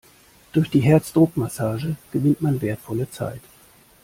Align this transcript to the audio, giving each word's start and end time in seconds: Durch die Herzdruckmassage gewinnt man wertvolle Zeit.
Durch 0.51 0.71
die 0.71 0.79
Herzdruckmassage 0.79 1.95
gewinnt 2.11 2.41
man 2.41 2.59
wertvolle 2.63 3.07
Zeit. 3.11 3.39